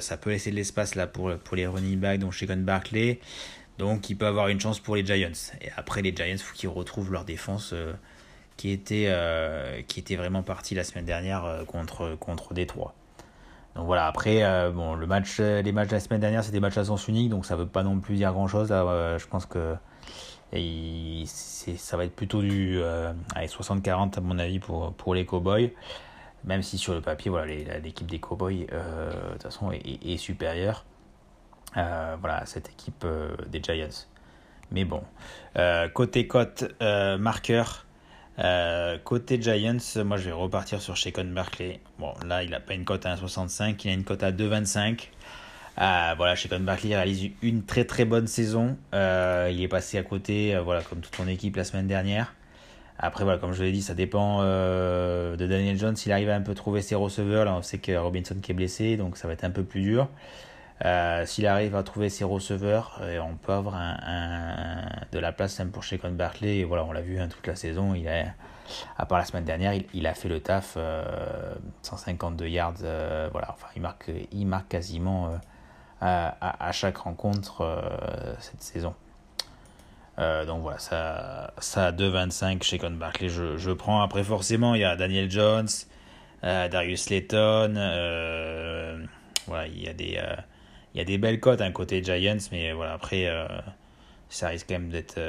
ça 0.01 0.17
peut 0.17 0.31
laisser 0.31 0.51
de 0.51 0.55
l'espace 0.55 0.95
là 0.95 1.07
pour, 1.07 1.33
pour 1.37 1.55
les 1.55 1.65
running 1.65 1.97
backs, 1.97 2.19
donc 2.19 2.33
chez 2.33 2.45
Barkley. 2.45 3.21
Donc 3.77 4.09
il 4.09 4.17
peut 4.17 4.27
avoir 4.27 4.49
une 4.49 4.59
chance 4.59 4.79
pour 4.79 4.97
les 4.97 5.05
Giants. 5.05 5.31
Et 5.61 5.69
après 5.77 6.01
les 6.01 6.13
Giants, 6.13 6.25
il 6.27 6.37
faut 6.39 6.53
qu'ils 6.55 6.67
retrouvent 6.67 7.11
leur 7.11 7.23
défense 7.23 7.73
qui 8.57 8.71
était, 8.71 9.05
euh, 9.07 9.81
qui 9.87 9.99
était 9.99 10.15
vraiment 10.15 10.43
parti 10.43 10.75
la 10.75 10.83
semaine 10.83 11.05
dernière 11.05 11.45
euh, 11.45 11.65
contre, 11.65 12.15
contre 12.19 12.53
Détroit. 12.53 12.93
Donc 13.75 13.85
voilà, 13.85 14.05
après, 14.05 14.43
euh, 14.43 14.71
bon, 14.71 14.93
le 14.93 15.07
match, 15.07 15.39
les 15.39 15.71
matchs 15.71 15.89
de 15.89 15.93
la 15.93 15.99
semaine 15.99 16.19
dernière, 16.19 16.43
c'était 16.43 16.57
des 16.57 16.59
matchs 16.59 16.77
à 16.77 16.85
sens 16.85 17.07
unique, 17.07 17.29
donc 17.29 17.45
ça 17.45 17.55
ne 17.55 17.61
veut 17.61 17.67
pas 17.67 17.81
non 17.83 17.99
plus 17.99 18.15
dire 18.15 18.31
grand-chose. 18.31 18.67
je 18.69 19.27
pense 19.27 19.45
que 19.45 19.75
ça 20.55 21.97
va 21.97 22.05
être 22.05 22.15
plutôt 22.15 22.41
du 22.41 22.79
60-40 23.35 24.17
à 24.17 24.21
mon 24.21 24.37
avis 24.39 24.59
pour, 24.59 24.93
pour 24.93 25.15
les 25.15 25.25
Cowboys. 25.25 25.71
Même 26.45 26.61
si 26.61 26.77
sur 26.77 26.93
le 26.93 27.01
papier, 27.01 27.31
voilà, 27.31 27.53
l'équipe 27.79 28.07
des 28.07 28.19
Cowboys, 28.19 28.65
de 28.67 29.31
toute 29.33 29.43
façon, 29.43 29.71
est, 29.71 30.17
supérieure. 30.17 30.85
voilà, 31.73 32.45
cette 32.45 32.69
équipe 32.69 33.05
des 33.47 33.61
Giants. 33.63 34.05
Mais 34.71 34.85
bon, 34.85 35.03
côté 35.93 36.27
cote 36.27 36.65
marqueur, 36.81 37.85
côté 39.03 39.41
Giants, 39.41 40.03
moi 40.03 40.17
je 40.17 40.25
vais 40.25 40.31
repartir 40.31 40.81
sur 40.81 40.97
Shakon 40.97 41.31
Barkley. 41.33 41.79
Bon, 41.97 42.13
là 42.25 42.43
il 42.43 42.49
n'a 42.49 42.59
pas 42.59 42.73
une 42.73 42.85
cote 42.85 43.05
à 43.05 43.15
1,65, 43.15 43.81
il 43.85 43.89
a 43.89 43.93
une 43.93 44.03
cote 44.03 44.23
à 44.23 44.31
2,25. 44.31 45.09
Euh, 45.81 46.13
voilà, 46.17 46.35
Shakon 46.35 46.59
Barkley 46.59 46.95
réalise 46.95 47.31
une 47.41 47.63
très 47.63 47.85
très 47.85 48.05
bonne 48.05 48.27
saison. 48.27 48.77
il 48.93 49.61
est 49.61 49.67
passé 49.67 49.97
à 49.97 50.03
côté, 50.03 50.57
voilà, 50.63 50.81
comme 50.81 50.99
toute 50.99 51.15
son 51.15 51.27
équipe 51.27 51.55
la 51.55 51.63
semaine 51.63 51.87
dernière. 51.87 52.33
Après, 52.99 53.23
voilà, 53.23 53.39
comme 53.39 53.53
je 53.53 53.63
l'ai 53.63 53.71
dit, 53.71 53.81
ça 53.81 53.95
dépend 53.95 54.39
euh, 54.41 55.35
de 55.35 55.47
Daniel 55.47 55.77
Jones. 55.77 55.95
S'il 55.95 56.11
arrive 56.11 56.29
à 56.29 56.35
un 56.35 56.41
peu 56.41 56.53
trouver 56.53 56.81
ses 56.81 56.95
receveurs, 56.95 57.45
là, 57.45 57.53
on 57.55 57.61
sait 57.61 57.79
que 57.79 57.91
Robinson 57.95 58.35
qui 58.41 58.51
est 58.51 58.55
blessé, 58.55 58.97
donc 58.97 59.17
ça 59.17 59.27
va 59.27 59.33
être 59.33 59.43
un 59.43 59.49
peu 59.51 59.63
plus 59.63 59.81
dur. 59.81 60.07
Euh, 60.85 61.25
s'il 61.25 61.47
arrive 61.47 61.75
à 61.75 61.83
trouver 61.83 62.09
ses 62.09 62.23
receveurs, 62.23 62.99
euh, 63.01 63.19
on 63.19 63.35
peut 63.35 63.53
avoir 63.53 63.75
un, 63.75 64.85
de 65.11 65.19
la 65.19 65.31
place 65.31 65.57
même 65.59 65.71
pour 65.71 65.83
Shekon 65.83 66.11
Barkley. 66.11 66.59
Et 66.59 66.63
voilà, 66.63 66.85
on 66.85 66.91
l'a 66.91 67.01
vu 67.01 67.19
hein, 67.19 67.27
toute 67.27 67.45
la 67.47 67.55
saison. 67.55 67.93
Il 67.95 68.07
a, 68.07 68.25
à 68.97 69.05
part 69.05 69.17
la 69.17 69.25
semaine 69.25 69.45
dernière, 69.45 69.73
il, 69.93 70.07
a 70.07 70.13
fait 70.13 70.29
le 70.29 70.39
taf. 70.39 70.77
152 71.81 72.47
yards. 72.47 72.73
voilà, 73.31 73.51
enfin, 73.51 73.67
il 73.75 73.81
marque, 73.81 74.11
il 74.31 74.45
marque 74.45 74.69
quasiment 74.69 75.31
à, 76.05 76.67
à, 76.67 76.71
chaque 76.71 76.97
rencontre 76.97 77.81
cette 78.39 78.61
saison. 78.61 78.93
Euh, 80.19 80.45
donc 80.45 80.61
voilà, 80.61 80.77
ça, 80.77 81.53
ça 81.57 81.87
a 81.87 81.91
2,25 81.91 82.61
chez 82.63 82.77
Con 82.77 82.91
Barkley, 82.91 83.29
je, 83.29 83.57
je, 83.57 83.71
prends. 83.71 84.01
Après, 84.01 84.23
forcément, 84.23 84.75
il 84.75 84.81
y 84.81 84.83
a 84.83 84.95
Daniel 84.95 85.29
Jones, 85.29 85.67
euh, 86.43 86.67
Darius 86.69 87.09
Layton. 87.09 87.73
Euh, 87.75 89.03
voilà, 89.47 89.67
il 89.67 89.81
y, 89.81 89.87
a 89.87 89.93
des, 89.93 90.19
il 90.93 90.97
y 90.97 91.01
a 91.01 91.03
des 91.03 91.17
belles 91.17 91.39
cotes 91.39 91.61
hein, 91.61 91.71
côté 91.71 92.03
Giants, 92.03 92.37
mais 92.51 92.71
voilà, 92.73 92.93
après, 92.93 93.27
ça 94.29 94.49
risque 94.49 94.67
quand 94.69 94.75
même 94.75 94.89
d'être 94.89 95.19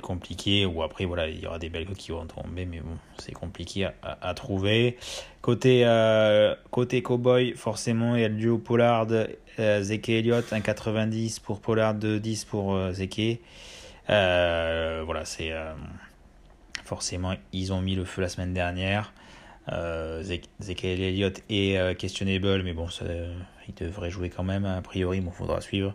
compliqué. 0.00 0.66
Ou 0.66 0.82
après, 0.82 1.04
voilà, 1.04 1.28
il 1.28 1.40
y 1.40 1.46
aura 1.46 1.58
des 1.58 1.68
belles 1.68 1.86
qui 1.86 2.12
vont 2.12 2.26
tomber, 2.26 2.64
mais 2.64 2.80
bon, 2.80 2.96
c'est 3.18 3.32
compliqué 3.32 3.84
à, 3.84 3.94
à, 4.20 4.34
trouver. 4.34 4.96
Côté, 5.40 5.84
côté 6.70 7.02
Cowboy, 7.02 7.52
forcément, 7.52 8.16
il 8.16 8.22
y 8.22 8.24
a 8.24 8.28
le 8.28 8.36
duo 8.36 8.58
Pollard, 8.58 9.08
Zeke 9.58 10.08
Elliott, 10.08 10.50
1,90 10.50 11.40
pour 11.40 11.60
Pollard, 11.60 11.94
2,10 11.94 12.46
pour 12.46 12.92
Zeke. 12.92 13.40
Euh, 14.10 15.02
voilà, 15.04 15.24
c'est 15.24 15.52
euh, 15.52 15.72
forcément, 16.84 17.34
ils 17.52 17.72
ont 17.72 17.80
mis 17.80 17.94
le 17.94 18.04
feu 18.04 18.22
la 18.22 18.28
semaine 18.28 18.52
dernière. 18.52 19.12
Euh, 19.70 20.22
Ezekiel 20.60 21.00
Elliott 21.00 21.40
est 21.48 21.78
euh, 21.78 21.94
questionable, 21.94 22.62
mais 22.64 22.72
bon, 22.72 22.88
ça, 22.88 23.04
il 23.68 23.74
devrait 23.74 24.10
jouer 24.10 24.28
quand 24.28 24.42
même, 24.42 24.64
a 24.64 24.80
priori, 24.82 25.20
bon, 25.20 25.30
faudra 25.30 25.60
suivre. 25.60 25.94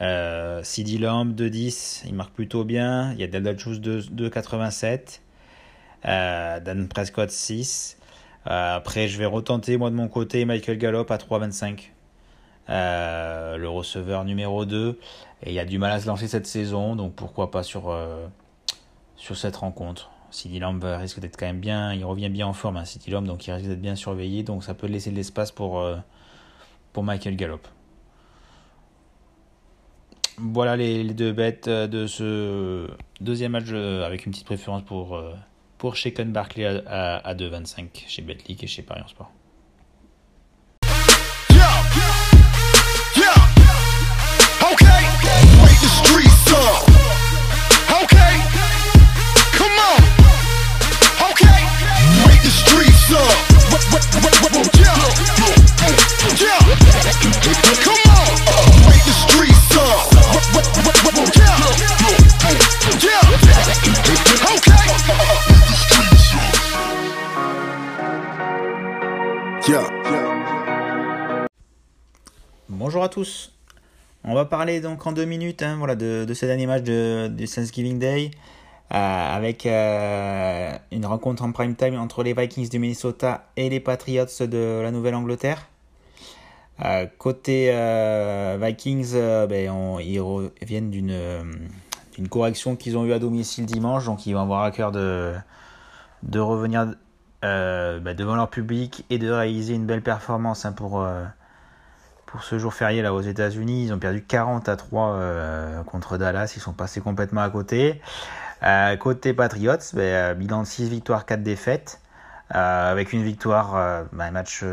Euh, 0.00 0.62
CD 0.62 0.98
Lamb 0.98 1.34
2-10, 1.34 2.04
il 2.06 2.14
marque 2.14 2.32
plutôt 2.32 2.64
bien. 2.64 3.12
Il 3.12 3.20
y 3.20 3.24
a 3.24 3.26
Delta 3.26 3.56
Juice 3.56 3.80
2-87. 3.80 5.20
Euh, 6.04 6.60
Dan 6.60 6.88
Prescott 6.88 7.30
6. 7.30 7.96
après, 8.44 9.08
je 9.08 9.18
vais 9.18 9.26
retenter, 9.26 9.76
moi 9.76 9.90
de 9.90 9.96
mon 9.96 10.08
côté, 10.08 10.44
Michael 10.44 10.78
Gallup 10.78 11.10
à 11.10 11.16
3-25. 11.16 11.90
le 12.68 13.66
receveur 13.66 14.24
numéro 14.24 14.64
2. 14.64 14.98
Et 15.42 15.52
il 15.52 15.58
a 15.58 15.64
du 15.64 15.78
mal 15.78 15.92
à 15.92 16.00
se 16.00 16.06
lancer 16.06 16.26
cette 16.26 16.46
saison, 16.46 16.96
donc 16.96 17.14
pourquoi 17.14 17.50
pas 17.50 17.62
sur, 17.62 17.90
euh, 17.90 18.26
sur 19.16 19.36
cette 19.36 19.56
rencontre. 19.56 20.10
City 20.30 20.58
Lamb 20.58 20.82
risque 20.84 21.20
d'être 21.20 21.36
quand 21.38 21.46
même 21.46 21.60
bien, 21.60 21.94
il 21.94 22.04
revient 22.04 22.28
bien 22.28 22.46
en 22.46 22.52
forme, 22.52 22.76
hein, 22.76 22.84
City 22.84 23.10
Lamb, 23.10 23.26
donc 23.26 23.46
il 23.46 23.52
risque 23.52 23.68
d'être 23.68 23.80
bien 23.80 23.96
surveillé, 23.96 24.42
donc 24.42 24.64
ça 24.64 24.74
peut 24.74 24.86
laisser 24.86 25.10
de 25.10 25.16
l'espace 25.16 25.52
pour, 25.52 25.80
euh, 25.80 25.96
pour 26.92 27.04
Michael 27.04 27.36
Gallup. 27.36 27.66
Voilà 30.40 30.76
les, 30.76 31.04
deux 31.04 31.32
bêtes 31.32 31.68
euh, 31.68 31.86
de 31.86 32.06
ce 32.06 32.88
deuxième 33.20 33.52
match 33.52 33.70
avec 33.70 34.26
une 34.26 34.32
petite 34.32 34.46
préférence 34.46 34.82
pour, 34.82 35.20
pour 35.78 35.96
Shaken 35.96 36.32
Barkley 36.32 36.64
à, 36.64 37.16
à, 37.16 37.34
2,25 37.34 37.86
chez 38.06 38.22
Betlic 38.22 38.62
et 38.62 38.66
chez 38.66 38.82
Paris 38.82 39.02
en 39.04 39.08
Sport. 39.08 39.32
Bonjour 72.68 73.02
à 73.02 73.08
tous. 73.08 73.52
On 74.24 74.34
va 74.34 74.44
parler 74.44 74.80
donc 74.80 75.06
en 75.06 75.12
deux 75.12 75.24
minutes 75.24 75.62
hein, 75.62 75.76
voilà, 75.78 75.94
de, 75.94 76.24
de 76.26 76.34
ce 76.34 76.46
dernier 76.46 76.66
match 76.66 76.82
du 76.82 77.46
Thanksgiving 77.46 77.98
Day 77.98 78.30
euh, 78.92 79.36
avec 79.36 79.66
euh, 79.66 80.70
une 80.90 81.04
rencontre 81.04 81.42
en 81.42 81.52
prime 81.52 81.76
time 81.76 81.98
entre 81.98 82.22
les 82.22 82.32
Vikings 82.32 82.68
du 82.68 82.78
Minnesota 82.78 83.50
et 83.56 83.68
les 83.68 83.80
Patriots 83.80 84.24
de 84.40 84.80
la 84.82 84.90
Nouvelle-Angleterre. 84.90 85.68
Euh, 86.84 87.06
côté 87.18 87.70
Vikings, 88.60 89.14
ben, 89.48 89.98
ils 90.00 90.20
reviennent 90.20 90.90
d'une 90.90 92.28
correction 92.28 92.76
qu'ils 92.76 92.96
ont 92.96 93.04
eu 93.04 93.12
à 93.12 93.18
domicile 93.18 93.66
dimanche, 93.66 94.04
donc 94.04 94.26
ils 94.26 94.34
vont 94.34 94.42
avoir 94.42 94.62
à 94.62 94.70
cœur 94.70 94.92
de, 94.92 95.34
revenir 96.36 96.94
ben, 97.42 98.14
devant 98.14 98.36
leur 98.36 98.50
public 98.50 99.04
et 99.10 99.18
de 99.18 99.30
réaliser 99.30 99.74
une 99.74 99.86
belle 99.86 100.02
performance 100.02 100.64
hein, 100.64 100.72
pour 100.72 101.04
pour 102.28 102.44
ce 102.44 102.58
jour 102.58 102.74
férié 102.74 103.02
là 103.02 103.14
aux 103.14 103.22
États-Unis. 103.22 103.86
Ils 103.86 103.92
ont 103.92 103.98
perdu 103.98 104.22
40 104.22 104.68
à 104.68 104.76
3 104.76 105.12
euh, 105.14 105.82
contre 105.84 106.18
Dallas. 106.18 106.52
Ils 106.56 106.60
sont 106.60 106.74
passés 106.74 107.00
complètement 107.00 107.40
à 107.40 107.50
côté. 107.50 108.00
Euh, 108.62 108.96
côté 108.96 109.32
Patriots, 109.32 109.76
ben, 109.94 110.02
euh, 110.02 110.34
bilan 110.34 110.62
de 110.62 110.66
6 110.66 110.88
victoires, 110.88 111.24
4 111.26 111.42
défaites. 111.42 112.00
avec 112.50 113.12
une 113.12 113.22
victoire, 113.22 113.76
un 113.76 114.30
match 114.30 114.64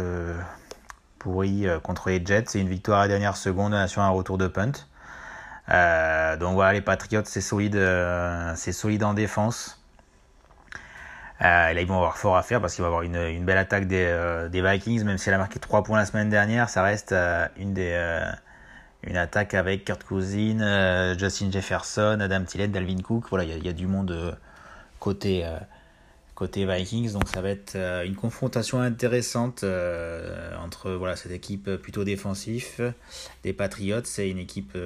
pourri 1.25 1.65
contre 1.83 2.09
les 2.09 2.23
Jets 2.23 2.55
et 2.55 2.59
une 2.59 2.69
victoire 2.69 2.99
à 2.99 3.03
la 3.03 3.07
dernière 3.07 3.35
seconde 3.35 3.87
sur 3.87 4.01
un 4.01 4.09
retour 4.09 4.37
de 4.37 4.47
punt. 4.47 4.71
donc 6.39 6.53
voilà, 6.53 6.73
les 6.73 6.81
Patriots, 6.81 7.23
c'est 7.25 7.41
solide, 7.41 7.79
c'est 8.55 8.71
solide 8.71 9.03
en 9.03 9.13
défense. 9.13 9.79
Euh, 11.41 11.73
là, 11.73 11.81
ils 11.81 11.87
vont 11.87 11.95
avoir 11.97 12.17
fort 12.17 12.37
à 12.37 12.43
faire 12.43 12.61
parce 12.61 12.75
qu'ils 12.75 12.83
vont 12.83 12.87
avoir 12.87 13.01
une, 13.03 13.43
belle 13.45 13.57
attaque 13.57 13.87
des, 13.87 14.05
euh, 14.07 14.49
Vikings, 14.51 15.03
même 15.03 15.17
si 15.17 15.29
elle 15.29 15.35
a 15.35 15.37
marqué 15.37 15.59
3 15.59 15.83
points 15.83 15.97
la 15.97 16.05
semaine 16.05 16.29
dernière, 16.29 16.69
ça 16.69 16.81
reste 16.81 17.11
euh, 17.11 17.45
une, 17.57 17.73
des, 17.73 17.91
euh, 17.93 18.31
une 19.03 19.17
attaque 19.17 19.53
avec 19.53 19.83
Kurt 19.85 20.03
Cousin, 20.03 21.13
Justin 21.17 21.51
Jefferson, 21.51 22.19
Adam 22.21 22.43
Thielen, 22.45 22.71
Dalvin 22.71 23.01
Cook. 23.01 23.25
Voilà, 23.29 23.43
il 23.43 23.57
y 23.57 23.65
y 23.65 23.69
a, 23.69 23.73
du 23.73 23.87
monde 23.87 24.37
côté, 24.99 25.45
côté 26.35 26.65
Vikings, 26.65 27.13
donc 27.13 27.29
ça 27.29 27.41
va 27.41 27.49
être 27.49 27.75
une 28.05 28.15
confrontation 28.15 28.79
intéressante 28.81 29.63
entre 29.63 30.91
voilà, 30.91 31.15
cette 31.15 31.31
équipe 31.31 31.75
plutôt 31.77 32.03
défensive 32.03 32.93
des 33.43 33.53
Patriots 33.53 34.01
et 34.17 34.29
une 34.29 34.39
équipe. 34.39 34.77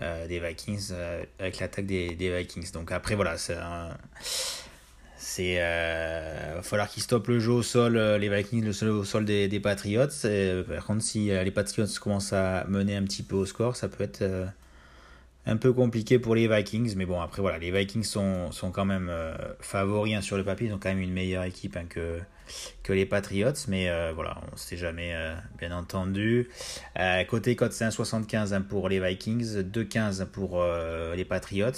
des 0.00 0.40
Vikings 0.40 0.92
avec 1.38 1.60
l'attaque 1.60 1.86
des, 1.86 2.14
Vikings 2.16 2.72
donc 2.72 2.90
après 2.90 3.14
voilà 3.14 3.36
c'est 5.22 5.58
euh, 5.60 6.52
va 6.56 6.62
falloir 6.62 6.88
qu'ils 6.88 7.02
stoppent 7.02 7.28
le 7.28 7.38
jeu 7.38 7.52
au 7.52 7.62
sol, 7.62 7.96
euh, 7.96 8.18
les 8.18 8.28
Vikings, 8.28 8.64
le 8.64 8.90
au 8.90 9.04
sol 9.04 9.24
des, 9.24 9.46
des 9.46 9.60
Patriots. 9.60 10.08
Par 10.68 10.84
contre, 10.84 11.02
si 11.02 11.30
euh, 11.30 11.44
les 11.44 11.52
Patriots 11.52 11.86
commencent 12.00 12.32
à 12.32 12.64
mener 12.68 12.96
un 12.96 13.04
petit 13.04 13.22
peu 13.22 13.36
au 13.36 13.46
score, 13.46 13.76
ça 13.76 13.88
peut 13.88 14.02
être 14.02 14.22
euh, 14.22 14.46
un 15.46 15.56
peu 15.56 15.72
compliqué 15.72 16.18
pour 16.18 16.34
les 16.34 16.48
Vikings. 16.48 16.94
Mais 16.96 17.06
bon, 17.06 17.20
après, 17.20 17.42
voilà, 17.42 17.58
les 17.58 17.70
Vikings 17.70 18.04
sont, 18.04 18.50
quand 18.72 18.84
même 18.84 19.10
favoris 19.60 20.14
hein, 20.14 20.20
sur 20.20 20.36
le 20.36 20.44
papier. 20.44 20.68
Ils 20.68 20.72
ont 20.72 20.78
quand 20.78 20.90
même 20.90 21.00
une 21.00 21.12
meilleure 21.12 21.44
équipe 21.44 21.76
hein, 21.76 21.86
que, 21.88 22.20
les 22.92 23.06
Patriots. 23.06 23.52
Mais 23.68 23.90
voilà, 24.12 24.38
on 24.48 24.52
ne 24.52 24.56
sait 24.56 24.76
jamais, 24.76 25.14
bien 25.58 25.76
entendu. 25.76 26.48
côté 27.28 27.56
code, 27.56 27.72
c'est 27.72 27.84
1,75 27.84 28.52
hein, 28.52 28.62
pour 28.62 28.88
les 28.88 29.00
Vikings, 29.00 29.62
2,15 29.62 30.26
pour 30.26 30.64
les 31.16 31.24
Patriots. 31.24 31.72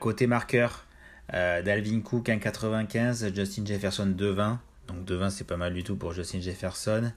côté 0.00 0.26
marqueur, 0.26 0.86
euh, 1.34 1.62
Dalvin 1.62 2.00
Cook 2.00 2.28
1,95, 2.28 3.34
Justin 3.34 3.64
Jefferson 3.64 4.06
2,20. 4.06 4.58
Donc 4.88 5.04
2,20 5.06 5.30
c'est 5.30 5.46
pas 5.46 5.56
mal 5.56 5.72
du 5.72 5.84
tout 5.84 5.96
pour 5.96 6.12
Justin 6.12 6.40
Jefferson. 6.40 7.12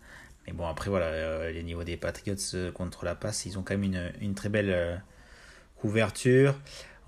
Mais 0.48 0.54
bon 0.54 0.68
après 0.68 0.90
voilà, 0.90 1.08
euh, 1.08 1.52
les 1.52 1.64
niveaux 1.64 1.84
des 1.84 1.98
Patriots 1.98 2.36
euh, 2.54 2.72
contre 2.72 3.06
la 3.06 3.16
passe, 3.16 3.46
ils 3.46 3.58
ont 3.58 3.64
quand 3.64 3.74
même 3.74 3.84
une, 3.84 4.12
une 4.22 4.36
très 4.36 4.50
belle 4.50 5.02
couverture. 5.78 6.56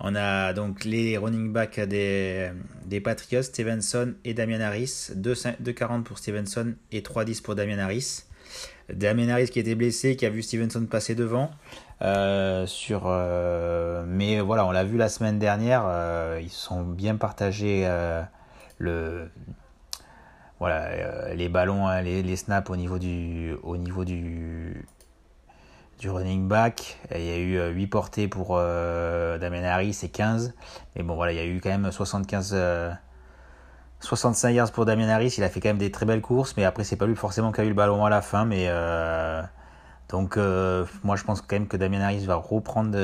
On 0.00 0.14
a 0.14 0.52
donc 0.52 0.84
les 0.84 1.16
running 1.18 1.52
backs 1.52 1.80
des, 1.80 2.50
des 2.84 3.00
Patriots, 3.00 3.42
Stevenson 3.42 4.14
et 4.24 4.32
Damian 4.32 4.60
Harris. 4.60 5.10
2,40 5.16 6.04
pour 6.04 6.18
Stevenson 6.18 6.74
et 6.92 7.00
3,10 7.00 7.42
pour 7.42 7.56
Damian 7.56 7.78
Harris. 7.78 8.24
Damien 8.92 9.28
Harris 9.28 9.48
qui 9.48 9.58
était 9.58 9.74
blessé, 9.74 10.16
qui 10.16 10.24
a 10.24 10.30
vu 10.30 10.42
Stevenson 10.42 10.86
passer 10.86 11.16
devant. 11.16 11.50
sur, 12.66 13.08
mais 14.06 14.40
voilà, 14.40 14.66
on 14.66 14.70
l'a 14.70 14.84
vu 14.84 14.96
la 14.96 15.08
semaine 15.08 15.40
dernière, 15.40 16.38
ils 16.40 16.50
sont 16.50 16.84
bien 16.84 17.16
partagés 17.16 17.84
le, 18.78 19.28
voilà, 20.60 21.34
les 21.34 21.48
ballons, 21.48 21.86
hein, 21.86 22.02
les, 22.02 22.22
les, 22.22 22.36
snaps 22.36 22.70
au 22.70 22.76
niveau 22.76 22.98
du, 22.98 23.54
au 23.62 23.76
niveau 23.76 24.04
du, 24.04 24.86
du 26.00 26.10
running 26.10 26.48
back. 26.48 26.98
Il 27.14 27.24
y 27.24 27.30
a 27.30 27.38
eu 27.38 27.74
8 27.74 27.86
portées 27.86 28.28
pour 28.28 28.56
Damien 28.56 29.64
Harris 29.64 30.00
et 30.02 30.08
15. 30.08 30.54
Mais 30.96 31.02
bon, 31.02 31.14
voilà, 31.14 31.32
il 31.32 31.36
y 31.36 31.40
a 31.40 31.46
eu 31.46 31.60
quand 31.60 31.70
même 31.70 31.90
75 31.92 32.54
65 34.00 34.50
yards 34.50 34.72
pour 34.72 34.84
Damien 34.84 35.08
Harris, 35.08 35.34
il 35.38 35.44
a 35.44 35.48
fait 35.48 35.60
quand 35.60 35.70
même 35.70 35.78
des 35.78 35.90
très 35.90 36.06
belles 36.06 36.20
courses, 36.20 36.56
mais 36.56 36.64
après 36.64 36.84
c'est 36.84 36.96
pas 36.96 37.06
lui 37.06 37.16
forcément 37.16 37.52
qui 37.52 37.60
a 37.60 37.64
eu 37.64 37.68
le 37.68 37.74
ballon 37.74 38.04
à 38.04 38.10
la 38.10 38.22
fin, 38.22 38.44
mais 38.44 38.66
euh, 38.68 39.42
donc 40.08 40.36
euh, 40.36 40.84
moi 41.02 41.16
je 41.16 41.24
pense 41.24 41.40
quand 41.40 41.56
même 41.56 41.66
que 41.66 41.76
Damien 41.76 42.00
Harris 42.00 42.24
va 42.24 42.36
reprendre. 42.36 42.96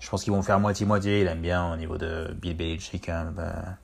je 0.00 0.10
pense 0.10 0.22
qu'ils 0.22 0.32
vont 0.32 0.42
faire 0.42 0.60
moitié-moitié, 0.60 1.22
il 1.22 1.28
aime 1.28 1.40
bien 1.40 1.72
au 1.72 1.76
niveau 1.76 1.96
de 1.96 2.34
Bill 2.40 2.56
Belichick. 2.56 3.08
Hein, 3.08 3.32
bah. 3.34 3.76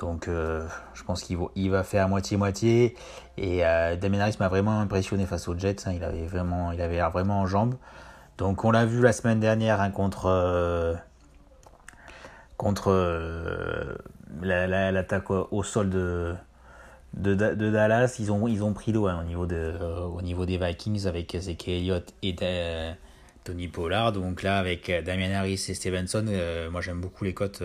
Donc 0.00 0.26
euh, 0.26 0.66
je 0.94 1.04
pense 1.04 1.22
qu'il 1.22 1.70
va, 1.70 1.84
faire 1.84 2.08
moitié-moitié. 2.08 2.96
Et 3.36 3.60
Damien 3.60 4.20
Harris 4.20 4.36
m'a 4.40 4.48
vraiment 4.48 4.80
impressionné 4.80 5.26
face 5.26 5.48
aux 5.48 5.56
Jets, 5.56 5.86
hein, 5.86 5.92
il 5.94 6.02
avait 6.02 6.26
vraiment, 6.26 6.72
l'air 6.72 7.10
vraiment 7.10 7.40
en 7.40 7.46
jambes. 7.46 7.74
Donc 8.38 8.64
on 8.64 8.70
l'a 8.70 8.86
vu 8.86 9.00
la 9.02 9.12
semaine 9.12 9.40
dernière 9.40 9.80
hein, 9.80 9.90
contre 9.90 10.96
contre 12.56 12.92
l'attaque 14.42 15.30
au 15.30 15.62
sol 15.62 15.88
de, 15.90 16.36
Dallas, 17.14 18.16
ils 18.18 18.30
ont, 18.30 18.72
pris 18.72 18.92
l'eau 18.92 19.06
hein, 19.06 19.20
au, 19.20 19.24
niveau 19.24 19.46
euh, 19.50 20.00
au 20.02 20.22
niveau 20.22 20.46
des 20.46 20.58
Vikings 20.58 21.06
avec 21.06 21.34
Ezekiel 21.34 21.78
Elliott 21.78 22.14
et 22.22 22.36
euh, 22.42 22.92
Tony 23.44 23.68
Pollard. 23.68 24.12
Donc 24.12 24.42
là, 24.42 24.58
avec 24.58 24.88
euh, 24.90 25.02
Damian 25.02 25.32
Harris 25.34 25.64
et 25.68 25.74
Stevenson, 25.74 26.24
moi 26.70 26.80
j'aime 26.80 27.00
beaucoup 27.00 27.24
les 27.24 27.34
cotes 27.34 27.62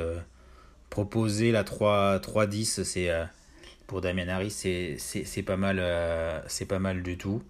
proposées. 0.90 1.52
La 1.52 1.64
3-10, 1.64 2.84
c'est 2.84 3.10
pour 3.88 4.02
Damian 4.02 4.28
Harris, 4.28 4.52
c'est 4.52 5.44
pas, 5.46 5.58
mal, 5.58 5.82
c'est 6.48 6.66
pas 6.66 6.80
mal 6.80 7.04
du 7.04 7.18
tout. 7.18 7.42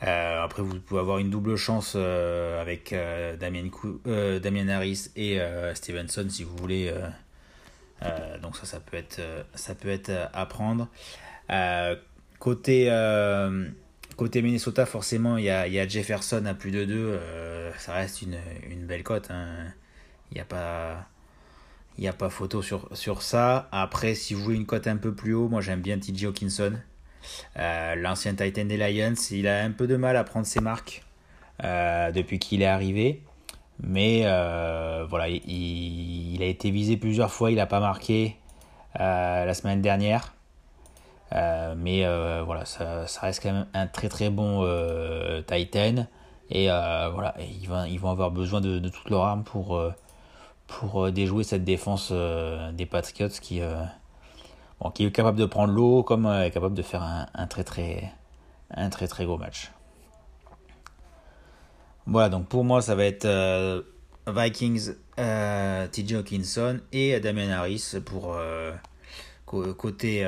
après, 0.00 0.62
vous 0.62 0.78
pouvez 0.80 1.00
avoir 1.00 1.18
une 1.18 1.30
double 1.30 1.56
chance 1.56 1.96
avec 1.96 2.94
Damien, 3.40 3.68
Damien 4.42 4.68
Harris 4.68 5.10
et 5.16 5.40
Stevenson 5.74 6.26
si 6.28 6.44
vous 6.44 6.56
voulez 6.56 6.92
euh, 8.02 8.38
donc 8.38 8.56
ça, 8.56 8.66
ça 8.66 8.80
peut 8.80 8.96
être, 8.96 9.18
euh, 9.20 9.42
ça 9.54 9.74
peut 9.74 9.88
être 9.88 10.10
euh, 10.10 10.26
à 10.32 10.46
prendre. 10.46 10.88
côté, 12.38 12.90
côté 14.16 14.42
Minnesota, 14.42 14.86
forcément, 14.86 15.36
il 15.36 15.44
y 15.44 15.50
a, 15.50 15.66
y 15.68 15.78
a, 15.78 15.86
Jefferson 15.88 16.44
à 16.46 16.54
plus 16.54 16.70
de 16.70 16.84
2. 16.84 17.20
ça 17.78 17.94
reste 17.94 18.22
une, 18.22 18.38
une 18.70 18.86
belle 18.86 19.02
cote. 19.02 19.30
Hein. 19.30 19.48
Il 20.30 20.34
n'y 20.34 20.40
a 20.40 20.44
pas... 20.44 21.08
Il 21.98 22.02
n'y 22.02 22.08
a 22.08 22.12
pas 22.12 22.28
photo 22.28 22.62
sur, 22.62 22.88
sur 22.94 23.22
ça. 23.22 23.68
Après, 23.72 24.14
si 24.14 24.34
vous 24.34 24.42
voulez 24.42 24.56
une 24.56 24.66
cote 24.66 24.86
un 24.86 24.96
peu 24.96 25.14
plus 25.14 25.34
haut, 25.34 25.48
moi 25.48 25.60
j'aime 25.60 25.80
bien 25.80 25.98
TJ 25.98 26.24
Hawkinson. 26.24 26.74
L'ancien 27.56 28.34
Titan 28.34 28.66
des 28.66 28.76
Lions, 28.76 29.14
il 29.30 29.48
a 29.48 29.64
un 29.64 29.70
peu 29.70 29.86
de 29.86 29.96
mal 29.96 30.16
à 30.16 30.24
prendre 30.24 30.46
ses 30.46 30.60
marques 30.60 31.02
depuis 31.62 32.38
qu'il 32.38 32.62
est 32.62 32.66
arrivé. 32.66 33.22
Mais 33.82 34.22
euh, 34.24 35.06
voilà, 35.08 35.28
il, 35.28 36.38
a 36.40 36.46
été 36.46 36.70
visé 36.70 36.96
plusieurs 36.96 37.32
fois, 37.32 37.50
il 37.50 37.56
n'a 37.56 37.66
pas 37.66 37.80
marqué 37.80 38.36
euh, 39.00 39.44
la 39.44 39.54
semaine 39.54 39.82
dernière. 39.82 40.34
Euh, 41.34 41.74
mais 41.76 42.04
voilà, 42.44 42.64
ça, 42.64 43.06
reste 43.20 43.42
quand 43.42 43.52
même 43.52 43.66
un 43.74 43.86
très 43.86 44.08
très 44.08 44.30
bon 44.30 44.62
Titan. 45.46 46.06
Et 46.50 46.66
voilà, 46.66 47.34
ils, 47.38 47.68
vont, 47.68 47.84
ils 47.84 48.00
vont 48.00 48.10
avoir 48.10 48.30
besoin 48.30 48.60
de, 48.60 48.78
de 48.78 48.88
toutes 48.88 49.10
leurs 49.10 49.24
armes 49.24 49.44
pour, 49.44 49.80
pour 50.66 51.10
déjouer 51.12 51.44
cette 51.44 51.64
défense 51.64 52.12
des 52.12 52.86
Patriots 52.86 53.28
qui, 53.40 53.60
bon, 54.80 54.90
qui 54.90 55.04
est 55.04 55.12
capable 55.12 55.38
de 55.38 55.46
prendre 55.46 55.72
l'eau 55.72 56.02
comme 56.02 56.26
est 56.26 56.50
capable 56.50 56.74
de 56.74 56.82
faire 56.82 57.02
un, 57.02 57.46
très 57.46 57.64
très, 57.64 58.12
un 58.70 58.90
très 58.90 59.06
très 59.06 59.24
gros 59.24 59.38
match. 59.38 59.70
Voilà, 62.08 62.28
donc 62.28 62.46
pour 62.46 62.64
moi, 62.64 62.82
ça 62.82 62.94
va 62.94 63.04
être 63.04 63.24
euh, 63.24 63.82
Vikings, 64.28 64.92
euh, 65.18 65.88
TJ 65.88 66.14
Hawkinson 66.14 66.80
et 66.92 67.18
Damien 67.18 67.50
Harris 67.50 67.94
pour 68.04 68.34
euh, 68.34 68.72
côté, 69.44 70.24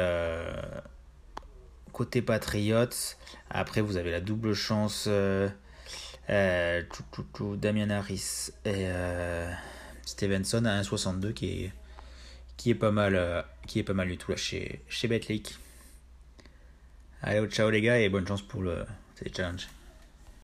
côté 1.92 2.20
Patriots. 2.20 3.14
Après, 3.51 3.81
vous 3.81 3.96
avez 3.96 4.11
la 4.11 4.20
double 4.20 4.55
chance 4.55 5.09
Damien 6.29 7.90
Harris 7.90 8.51
et 8.64 8.87
Stevenson 10.09 10.64
à 10.64 10.81
1,62 10.81 11.33
qui 11.33 11.64
est, 11.64 11.73
qui 12.57 12.71
est 12.71 12.75
pas 12.75 12.90
mal 12.90 13.44
qui 13.66 13.79
est 13.79 13.85
pas 13.85 13.94
mal 13.94 14.09
du 14.09 14.16
tout 14.16 14.31
là 14.31 14.37
chez, 14.37 14.81
chez 14.88 15.09
Betlick. 15.09 15.57
Allez, 17.23 17.47
ciao 17.49 17.71
les 17.71 17.81
gars 17.81 17.99
et 17.99 18.09
bonne 18.09 18.27
chance 18.27 18.42
pour 18.42 18.62
le 18.62 18.85
challenge. 19.35 19.68